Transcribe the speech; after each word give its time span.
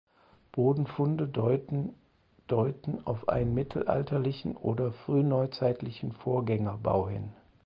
Bodenfunde 0.51 1.27
deuten 1.27 1.93
deuten 2.47 3.05
auf 3.05 3.29
einen 3.29 3.53
mittelalterlichen 3.53 4.57
oder 4.57 4.91
frühneuzeitlichen 4.91 6.11
Vorgängerbau 6.11 7.07
hin. 7.07 7.31